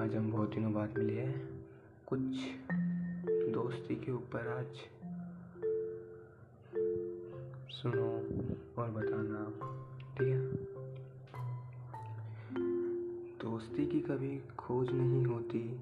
आज 0.00 0.14
हम 0.14 0.32
बहुत 0.32 0.54
दिनों 0.54 0.72
बाद 0.72 0.98
मिले 0.98 1.20
हैं। 1.20 1.66
कुछ 2.06 2.20
दोस्ती 3.54 3.94
के 3.96 4.12
ऊपर 4.12 4.48
आज 4.48 4.76
सुनो 7.74 8.10
और 8.82 8.90
बताना, 8.90 9.50
ठीक 10.14 10.28
है? 10.28 10.52
दोस्ती 13.38 13.86
की 13.86 14.00
कभी 14.00 14.40
खोज 14.58 14.88
नहीं 14.92 15.24
होती, 15.26 15.80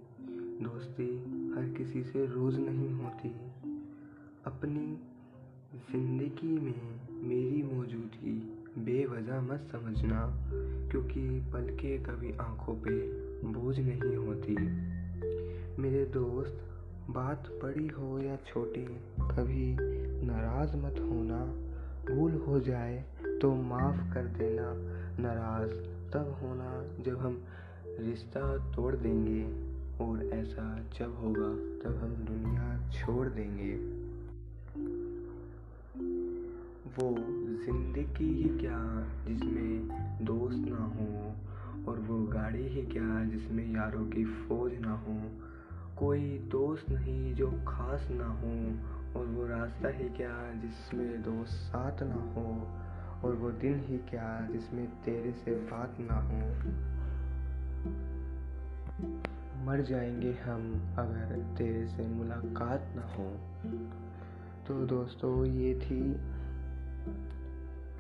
दोस्ती 0.65 1.19
हर 1.57 1.75
किसी 1.79 2.05
से 2.05 2.27
रोज़ 2.27 2.59
नहीं 2.59 2.91
होती। 2.91 3.29
अपनी 4.45 4.99
ज़िंदगी 5.93 6.59
में 6.59 7.01
मेरी 7.29 7.63
मौजूदगी 7.63 8.64
बेवजह 8.79 9.41
मत 9.41 9.69
समझना, 9.73 10.45
क्योंकि 10.91 11.41
पलकें 11.53 12.03
कभी 12.03 12.33
आँखों 12.33 12.75
पे 12.75 12.91
बोझ 13.53 13.79
नहीं 13.79 14.17
होती। 14.17 14.57
मेरे 15.83 16.05
दोस्त, 16.05 16.61
बात 17.11 17.49
बड़ी 17.63 17.87
हो 17.87 18.19
या 18.19 18.37
छोटी, 18.37 18.85
कभी 19.21 19.77
नाराज़ 20.27 20.77
मत 20.77 20.95
होना। 21.01 21.45
भूल 22.15 22.45
हो 22.47 22.61
जाए 22.61 23.05
तो 23.43 23.55
माफ़ 23.55 24.15
कर 24.15 24.25
देना। 24.25 24.73
नाराज़ 25.23 25.73
तब 26.13 26.39
होना 26.43 27.03
जब 27.03 27.19
हम 27.19 27.45
रिश्ता 27.87 28.73
तोड़ 28.77 28.95
देंगे, 28.95 29.75
और 30.05 30.25
ऐसा 30.25 30.85
जब 30.99 31.17
होगा 31.17 31.81
तब 31.83 31.99
हम 32.03 32.11
दुनिया 32.11 32.91
छोड़ 32.91 33.29
देंगे। 33.29 34.04
वो 36.99 37.11
ज़िंदगी 37.65 38.43
ही 38.43 38.49
क्या 38.59 39.07
जिसमें 39.29 39.89
दोस्त 40.25 40.65
ना 40.69 40.85
हो 40.85 41.35
और 41.91 41.99
वो 41.99 42.19
गाड़ी 42.27 42.67
ही 42.69 42.83
क्या 42.83 43.25
जिसमें 43.25 43.65
यारों 43.75 44.05
की 44.07 44.25
फौज 44.25 44.73
ना 44.79 44.93
हो। 44.93 45.17
कोई 45.99 46.21
दोस्त 46.53 46.91
नहीं 46.91 47.35
जो 47.35 47.51
खास 47.69 48.09
ना 48.11 48.27
हो 48.27 48.53
और 49.21 49.27
वो 49.27 49.47
रास्ता 49.47 49.89
ही 49.89 50.09
क्या 50.09 50.53
जिसमें 50.55 51.23
दोस्त 51.23 51.53
साथ 51.53 52.03
ना 52.03 52.21
हो 52.35 52.69
और 53.25 53.35
वो 53.35 53.51
दिन 53.51 53.81
ही 53.81 53.99
क्या 53.99 54.49
जिसमें 54.53 54.87
तेरे 55.03 55.33
से 55.33 55.51
बात 55.51 55.97
ना 56.01 56.21
हो। 56.21 56.41
मर 59.65 59.83
जाएँगे 59.83 60.33
हम 60.33 60.95
अगर 60.99 61.55
तेरे 61.59 61.87
से 61.87 62.07
मुलाकात 62.07 62.93
ना 62.97 63.03
हो। 63.03 63.29
तो 64.67 64.75
दोस्तों 64.87 65.47
ये 65.47 65.75
थी 65.75 66.01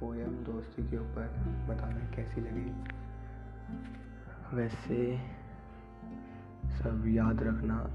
पोयम 0.01 0.33
दोस्ती 0.45 0.91
के 0.91 0.97
ऊपर 0.97 1.27
बताना 1.69 2.17
कैसी 2.17 2.41
लगी? 2.41 2.71
वैसे 4.57 5.19
सब 6.79 7.05
याद 7.07 7.43
रखना 7.43 7.91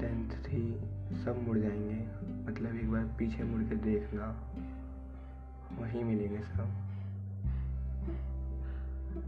टेंथ 0.00 0.30
थी, 0.30 0.80
सब 1.24 1.44
मुड़ 1.46 1.58
जाएँगे। 1.58 2.00
मतलब 2.46 2.76
एक 2.76 2.90
बार 2.90 3.04
पीछे 3.18 3.44
मुड़ 3.44 3.62
के 3.62 3.76
देखना, 3.76 4.26
वहीं 5.80 6.04
मिलेंगे 6.04 6.38
सब। 6.38 6.80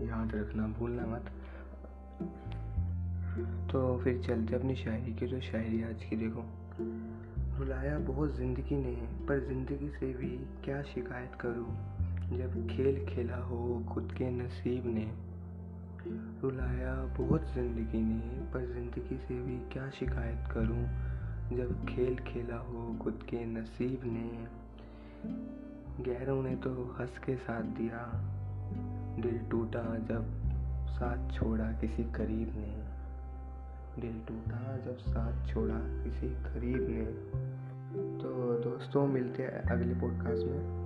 याद 0.00 0.34
रखना, 0.34 0.66
भूलना 0.66 1.06
मत। 1.06 1.30
तो 3.72 3.98
फिर 3.98 4.22
चलते 4.22 4.54
अपनी 4.54 4.76
शायरी 4.76 5.14
की, 5.14 5.26
जो 5.26 5.40
शायरी 5.40 5.82
आज 5.82 6.04
की 6.04 6.16
देखो। 6.16 6.44
रुलाया 7.58 7.98
बहुत 7.98 8.36
ज़िंदगी 8.36 8.76
ने, 8.76 8.94
पर 9.26 9.46
ज़िंदगी 9.46 9.88
से 9.88 10.14
भी 10.14 10.46
क्या 10.64 10.82
शिकायत 10.82 11.34
करूँ? 11.40 11.95
जब 12.26 12.66
खेल 12.70 13.06
खेला 13.06 13.36
हो, 13.36 13.84
खुद 13.94 14.12
के 14.12 14.30
नसीब 14.30 14.86
ने 14.86 15.12
रुलाया 16.42 16.94
बहुत 17.18 17.42
ज़िंदगी 17.54 18.00
ने, 18.02 18.52
पर 18.52 18.60
ज़िंदगी 18.72 19.16
से 19.16 19.34
भी 19.34 19.58
क्या 19.72 19.90
शिकायत 19.90 20.52
करूँ? 20.52 20.84
जब 21.56 21.86
खेल 21.86 22.16
खेला 22.16 22.56
हो, 22.56 22.96
खुद 23.02 23.14
के 23.28 23.44
नसीब 23.44 24.00
ने, 24.04 24.46
गैरों 26.04 26.42
ने 26.42 26.56
तो 26.56 26.96
हंस 27.00 27.18
के 27.18 27.36
साथ 27.36 27.62
दिया, 27.62 28.10
दिल 29.22 29.38
टूटा 29.50 29.98
जब 29.98 30.24
साथ 30.88 31.34
छोड़ा 31.34 31.64
किसी 31.64 32.04
करीब 32.04 32.52
ने। 32.56 32.96
दिल 34.02 34.20
टूटा 34.28 34.76
जब 34.76 34.98
साथ 34.98 35.46
छोड़ा 35.46 35.78
किसी 35.78 36.28
करीब 36.28 36.86
ने। 36.90 37.06
तो 38.22 38.58
दोस्तों, 38.70 39.06
मिलते 39.06 39.42
हैं 39.42 39.62
अगले 39.62 39.94
पॉडकास्ट 39.94 40.46
में। 40.46 40.85